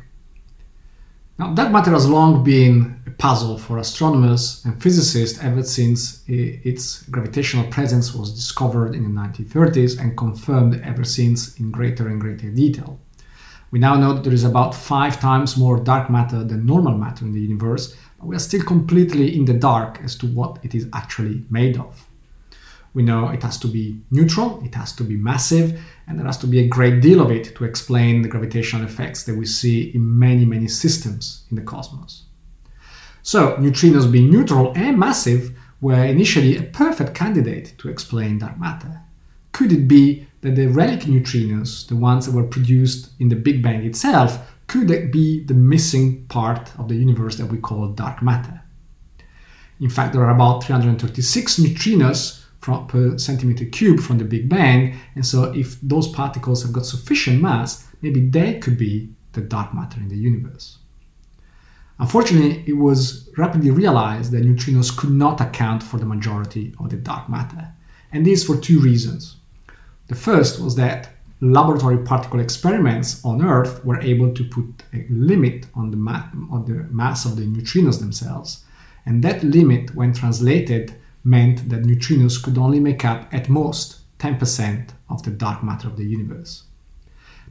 [1.40, 6.58] Now, dark matter has long been a puzzle for astronomers and physicists ever since eh,
[6.64, 12.20] its gravitational presence was discovered in the 1930s and confirmed ever since in greater and
[12.20, 13.00] greater detail.
[13.70, 17.24] We now know that there is about five times more dark matter than normal matter
[17.24, 20.74] in the universe, but we are still completely in the dark as to what it
[20.74, 22.08] is actually made of.
[22.96, 26.38] We know it has to be neutral, it has to be massive, and there has
[26.38, 29.94] to be a great deal of it to explain the gravitational effects that we see
[29.94, 32.24] in many, many systems in the cosmos.
[33.24, 39.02] So, neutrinos being neutral and massive were initially a perfect candidate to explain dark matter.
[39.52, 43.62] Could it be that the relic neutrinos, the ones that were produced in the Big
[43.62, 48.62] Bang itself, could be the missing part of the universe that we call dark matter?
[49.80, 52.44] In fact, there are about 336 neutrinos
[52.88, 54.98] per centimeter cube from the Big Bang.
[55.16, 59.74] And so, if those particles have got sufficient mass, maybe they could be the dark
[59.74, 60.78] matter in the universe.
[62.00, 66.98] Unfortunately, it was rapidly realized that neutrinos could not account for the majority of the
[66.98, 67.74] dark matter.
[68.12, 69.38] And this for two reasons.
[70.08, 71.10] The first was that
[71.42, 76.66] laboratory particle experiments on Earth were able to put a limit on the, ma- on
[76.66, 78.64] the mass of the neutrinos themselves.
[79.06, 80.96] And that limit, when translated
[81.28, 85.98] meant that neutrinos could only make up at most 10% of the dark matter of
[85.98, 86.64] the universe.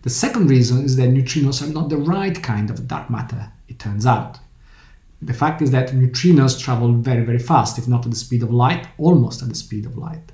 [0.03, 3.79] The second reason is that neutrinos are not the right kind of dark matter, it
[3.79, 4.39] turns out.
[5.21, 8.51] The fact is that neutrinos travel very, very fast, if not at the speed of
[8.51, 10.33] light, almost at the speed of light.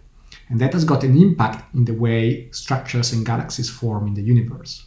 [0.49, 4.22] And that has got an impact in the way structures and galaxies form in the
[4.22, 4.86] universe.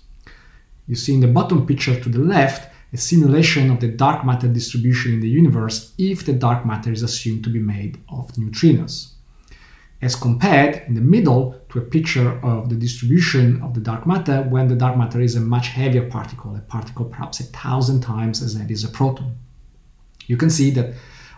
[0.88, 4.48] You see in the bottom picture to the left a simulation of the dark matter
[4.48, 8.96] distribution in the universe if the dark matter is assumed to be made of neutrinos.
[10.02, 14.44] As compared in the middle to a picture of the distribution of the dark matter
[14.44, 18.42] when the dark matter is a much heavier particle, a particle perhaps a thousand times
[18.42, 19.36] as heavy as a proton.
[20.28, 20.94] You can see that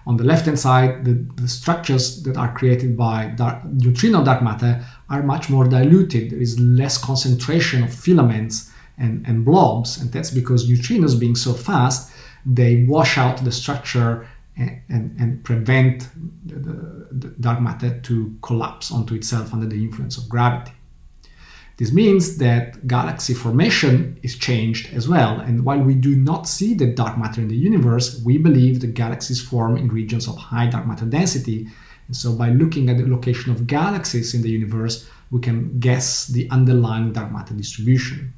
[0.05, 4.43] on the left hand side, the, the, structures that are created by dark, neutrino dark
[4.43, 6.29] matter are much more diluted.
[6.29, 11.53] There is less concentration of filaments and, and blobs, and that's because neutrinos being so
[11.53, 12.11] fast,
[12.45, 14.27] they wash out the structure
[14.57, 16.09] and, and, and prevent
[16.45, 20.71] the, the, the dark matter to collapse onto itself under the influence of gravity.
[21.77, 26.73] This means that galaxy formation is changed as well, and while we do not see
[26.73, 30.65] the dark matter in the universe, we believe the galaxies form in regions of high
[30.65, 31.67] dark matter density.
[32.07, 36.25] And so, by looking at the location of galaxies in the universe, we can guess
[36.25, 38.33] the underlying dark matter distribution.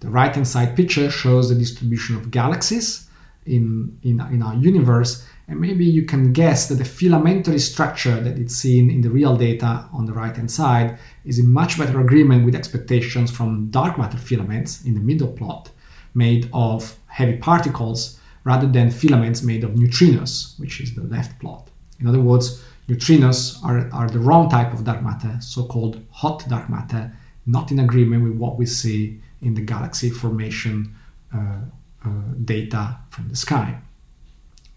[0.00, 3.08] The right hand side picture shows the distribution of galaxies
[3.46, 8.38] in, in, in our universe, and maybe you can guess that the filamentary structure that
[8.38, 12.00] it's seen in the real data on the right hand side is in much better
[12.00, 15.70] agreement with expectations from dark matter filaments in the middle plot,
[16.14, 21.70] made of heavy particles rather than filaments made of neutrinos, which is the left plot.
[21.98, 26.48] In other words, neutrinos are, are the wrong type of dark matter, so called hot
[26.48, 27.12] dark matter,
[27.46, 30.94] not in agreement with what we see in the galaxy formation
[31.34, 31.58] uh,
[32.04, 32.08] uh,
[32.44, 33.78] data from the sky.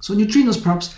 [0.01, 0.95] So neutrinos perhaps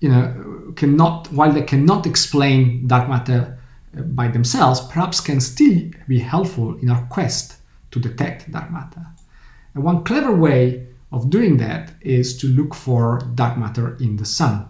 [0.00, 3.58] you know cannot while they cannot explain dark matter
[3.96, 7.56] uh, by themselves, perhaps can still be helpful in our quest
[7.90, 9.06] to detect dark matter.
[9.74, 14.24] And one clever way of doing that is to look for dark matter in the
[14.24, 14.68] sun.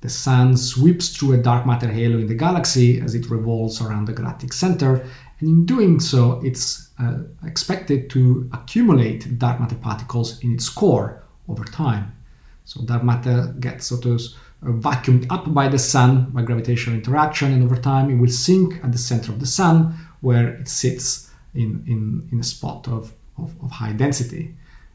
[0.00, 4.04] The sun sweeps through a dark matter halo in the galaxy as it revolves around
[4.04, 5.06] the galactic center,
[5.44, 11.22] and in doing so, it's uh, expected to accumulate dark matter particles in its core
[11.48, 12.16] over time.
[12.64, 14.22] So dark matter gets sort of
[14.62, 18.82] uh, vacuumed up by the sun by gravitational interaction, and over time it will sink
[18.82, 23.12] at the center of the sun where it sits in, in, in a spot of,
[23.36, 24.54] of, of high density.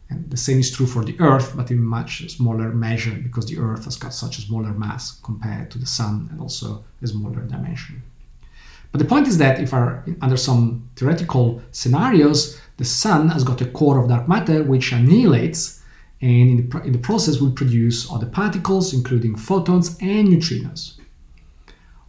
[0.10, 3.60] And the same is true for the Earth, but in much smaller measure because the
[3.60, 7.42] Earth has got such a smaller mass compared to the Sun and also a smaller
[7.42, 8.02] dimension.
[8.92, 13.62] But the point is that if our, under some theoretical scenarios, the Sun has got
[13.62, 15.80] a core of dark matter which annihilates
[16.22, 21.00] and in the, in the process will produce other particles, including photons and neutrinos.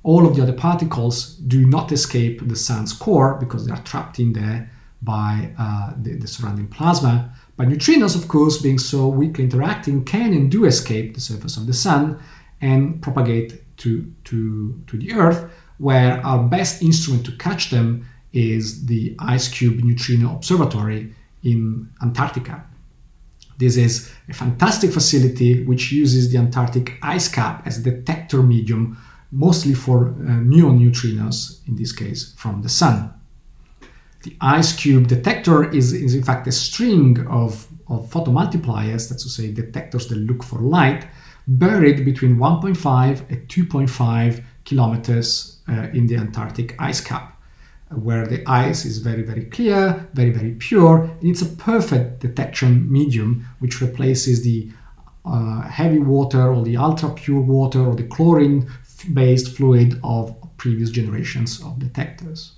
[0.03, 4.19] All of the other particles do not escape the sun's core because they are trapped
[4.19, 4.71] in there
[5.03, 7.33] by uh, the, the, surrounding plasma.
[7.57, 11.67] But neutrinos, of course, being so weakly interacting, can and do escape the surface of
[11.67, 12.19] the sun
[12.61, 15.51] and propagate to, to, to the Earth,
[15.81, 22.63] where our best instrument to catch them is the IceCube Neutrino Observatory in Antarctica.
[23.57, 28.99] This is a fantastic facility which uses the Antarctic ice cap as a detector medium,
[29.33, 30.13] mostly for uh,
[30.53, 33.15] muon neutrinos, in this case from the sun.
[34.23, 39.51] The IceCube detector is, is in fact a string of, of photomultipliers, that's to say
[39.51, 41.07] detectors that look for light,
[41.49, 45.60] buried between 1.5 and 2.5 kilometers
[45.93, 47.41] in the Antarctic ice cap
[47.91, 52.91] where the ice is very, very clear, very, very pure, and it's a perfect detection
[52.91, 54.71] medium which replaces the
[55.25, 58.71] uh, heavy water or the ultra pure water or the chlorine
[59.13, 62.53] based fluid of previous generations of detectors.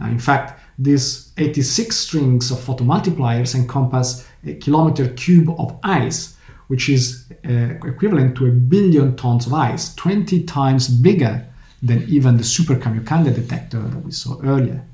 [0.00, 6.36] Now, in fact, these 86 strings of photomultipliers encompass a kilometer cube of ice,
[6.66, 11.46] which is uh, equivalent to a billion tons of ice, 20 times bigger
[11.86, 14.84] than even the Super Kamiokande detector that we saw earlier.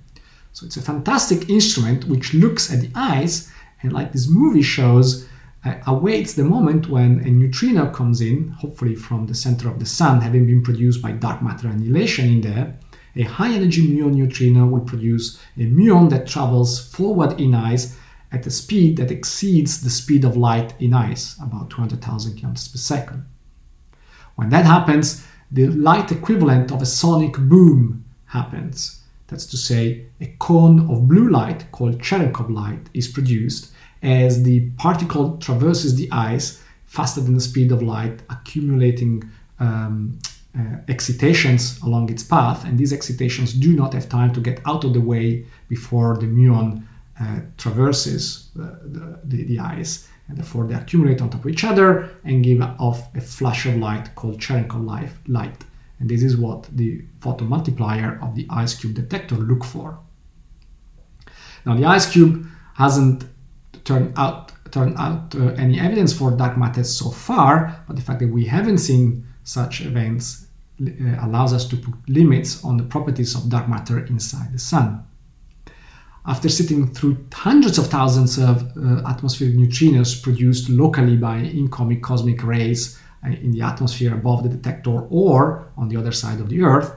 [0.52, 3.50] So it's a fantastic instrument which looks at the ice
[3.82, 5.26] and, like this movie shows,
[5.64, 9.86] uh, awaits the moment when a neutrino comes in, hopefully from the center of the
[9.86, 12.78] sun, having been produced by dark matter annihilation in there.
[13.16, 17.96] A high energy muon neutrino will produce a muon that travels forward in ice
[18.32, 22.78] at a speed that exceeds the speed of light in ice, about 200,000 kilometers per
[22.78, 23.24] second.
[24.36, 29.02] When that happens, the light equivalent of a sonic boom happens.
[29.28, 33.72] That's to say, a cone of blue light called Cherenkov light is produced
[34.02, 39.30] as the particle traverses the ice faster than the speed of light, accumulating
[39.60, 40.18] um,
[40.58, 42.64] uh, excitations along its path.
[42.64, 46.26] And these excitations do not have time to get out of the way before the
[46.26, 46.84] muon
[47.20, 52.10] uh, traverses the, the, the ice and therefore they accumulate on top of each other
[52.24, 55.64] and give off a flash of light called Cherenkov light.
[55.98, 59.98] And this is what the photomultiplier of the IceCube detector look for.
[61.64, 63.24] Now the IceCube hasn't
[63.84, 68.20] turned out turned out uh, any evidence for dark matter so far, but the fact
[68.20, 70.46] that we haven't seen such events
[70.80, 70.86] uh,
[71.20, 75.04] allows us to put limits on the properties of dark matter inside the sun.
[76.24, 82.44] After sitting through hundreds of thousands of uh, atmospheric neutrinos produced locally by incoming cosmic
[82.44, 86.62] rays uh, in the atmosphere above the detector or on the other side of the
[86.62, 86.92] Earth,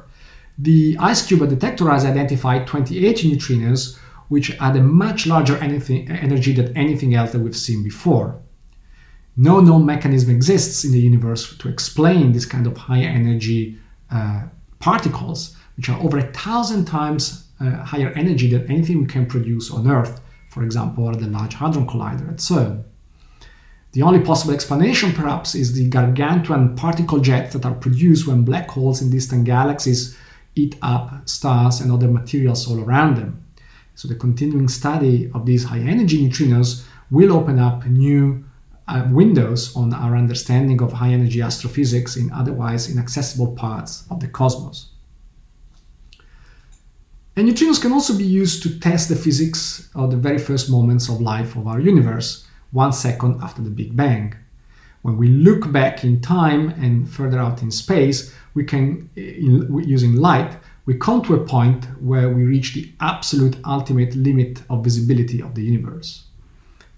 [0.58, 3.98] the IceCube detector has identified 28 neutrinos
[4.28, 8.40] which had a much larger anything, energy than anything else that we've seen before.
[9.38, 13.78] No known mechanism exists in the universe to explain this kind of high energy
[14.12, 14.44] uh,
[14.80, 19.72] particles, which are over a thousand times uh, higher energy than anything we can produce
[19.72, 22.84] on Earth, for example, the Large Hadron Collider at CERN.
[23.94, 28.70] The only possible explanation, perhaps, is the gargantuan particle jets that are produced when black
[28.70, 30.18] holes in distant galaxies
[30.56, 33.42] eat up stars and other materials all around them.
[33.96, 38.44] So the continuing study of these high energy neutrinos will open up new
[38.88, 44.28] uh, windows on our understanding of high energy astrophysics in otherwise inaccessible parts of the
[44.28, 44.90] cosmos.
[47.38, 51.10] And neutrinos can also be used to test the physics of the very first moments
[51.10, 54.34] of life of our universe, one second after the Big Bang.
[55.02, 60.16] When we look back in time and further out in space, we can, in, using
[60.16, 65.42] light, we come to a point where we reach the absolute ultimate limit of visibility
[65.42, 66.24] of the universe.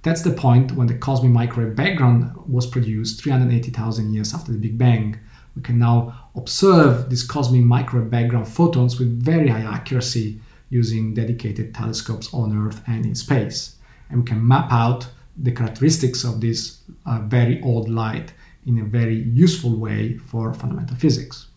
[0.03, 4.77] That's the point when the cosmic microwave background was produced 380,000 years after the Big
[4.77, 5.19] Bang.
[5.57, 10.39] We can now observe these cosmic microwave background photons with very high accuracy
[10.69, 13.75] using dedicated telescopes on Earth and in space.
[14.09, 18.33] And we can map out the characteristics of this uh, very old light
[18.67, 21.47] in a very useful way for fundamental physics.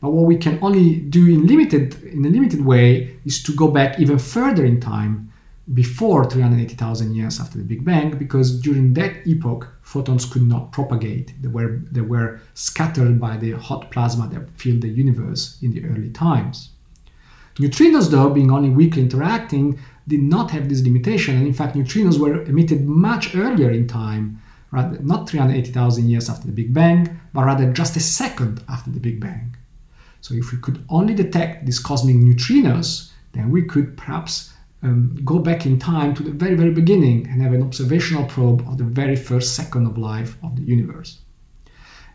[0.00, 3.68] But what we can only do in limited in a limited way is to go
[3.68, 5.27] back even further in time
[5.74, 11.34] before 380,000 years after the Big Bang, because during that epoch, photons could not propagate.
[11.42, 15.84] They were, they were scattered by the hot plasma that filled the universe in the
[15.84, 16.70] early times.
[17.56, 22.18] Neutrinos, though, being only weakly interacting, did not have this limitation, and in fact, neutrinos
[22.18, 24.40] were emitted much earlier in time,
[24.70, 29.00] rather not 380,000 years after the Big Bang, but rather just a second after the
[29.00, 29.56] Big Bang.
[30.20, 34.52] So if we could only detect these cosmic neutrinos, then we could perhaps
[34.82, 38.60] um, go back in time to the very, very beginning and have an observational probe
[38.68, 41.20] of the very first second of life of the universe.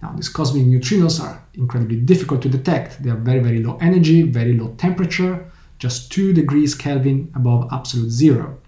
[0.02, 3.02] Now, these cosmic neutrinos are incredibly difficult to detect.
[3.04, 5.50] They are very, very low energy, very low temperature,
[5.80, 8.60] just 2 degrees Kelvin above absolute zero.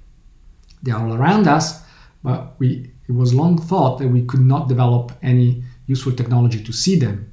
[0.83, 1.83] They are all around us,
[2.23, 6.73] but we, it was long thought that we could not develop any useful technology to
[6.73, 7.31] see them.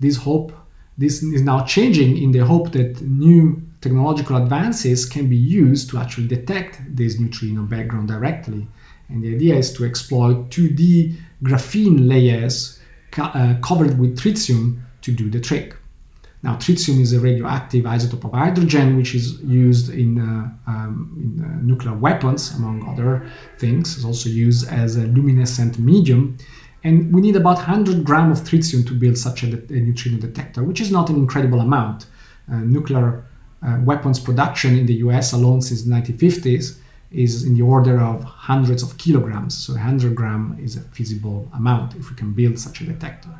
[0.00, 0.52] This hope
[0.96, 5.98] this is now changing in the hope that new technological advances can be used to
[5.98, 8.66] actually detect this neutrino background directly.
[9.08, 12.80] And the idea is to exploit 2D graphene layers
[13.10, 15.76] co- uh, covered with tritium to do the trick.
[16.42, 21.44] Now, tritium is a radioactive isotope of hydrogen, which is used in, uh, um, in
[21.44, 23.26] uh, nuclear weapons, among other
[23.58, 23.96] things.
[23.96, 26.38] It's also used as a luminescent medium
[26.84, 30.62] and we need about 100 gram of tritium to build such a, a neutrino detector,
[30.62, 32.06] which is not an incredible amount.
[32.52, 33.24] Uh, nuclear
[33.64, 36.78] uh, weapons production in the US alone since the 1950s
[37.10, 39.56] is in the order of hundreds of kilograms.
[39.56, 43.30] So 100 gram is a feasible amount if we can build such a detector.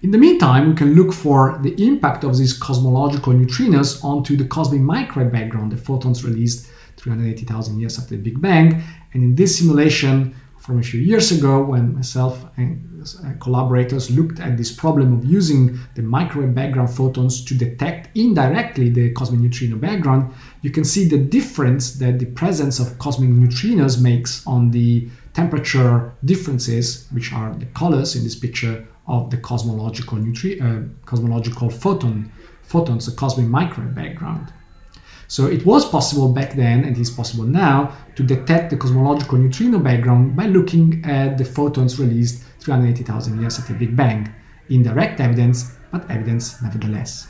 [0.00, 4.44] In the meantime, we can look for the impact of these cosmological neutrinos onto the
[4.44, 6.68] cosmic microwave background, the photons released
[6.98, 8.80] 380,000 years after the Big Bang.
[9.12, 10.36] And in this simulation,
[10.68, 15.78] from a few years ago when myself and collaborators looked at this problem of using
[15.94, 21.16] the microwave background photons to detect indirectly the cosmic neutrino background, you can see the
[21.16, 27.66] difference that the presence of cosmic neutrinos makes on the temperature differences, which are the
[27.80, 32.30] colors in this picture of the cosmological neutri- uh, cosmological photon
[32.62, 34.52] photons, the cosmic microwave background.
[35.30, 39.78] So it was possible back then, and is possible now, to detect the cosmological neutrino
[39.78, 44.32] background by looking at the photons released 380,000 years after the Big Bang.
[44.70, 47.28] Indirect evidence, but evidence nevertheless.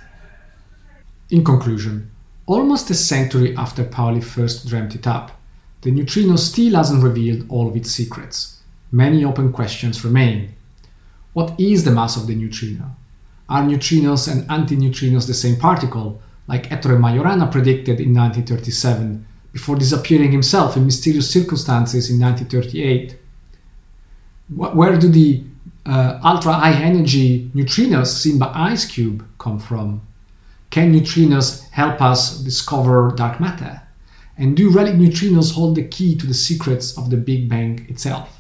[1.30, 2.10] In conclusion,
[2.46, 5.32] almost a century after Pauli first dreamt it up,
[5.82, 8.60] the neutrino still hasn't revealed all of its secrets.
[8.92, 10.54] Many open questions remain.
[11.32, 12.96] What is the mass of the neutrino?
[13.48, 20.32] Are neutrinos and antineutrinos the same particle, like Ettore Majorana predicted in 1937, before disappearing
[20.32, 23.16] himself in mysterious circumstances in 1938.
[24.56, 25.44] Where do the
[25.84, 30.00] uh, ultra high energy neutrinos seen by IceCube come from?
[30.70, 33.82] Can neutrinos help us discover dark matter?
[34.36, 38.37] And do relic neutrinos hold the key to the secrets of the Big Bang itself?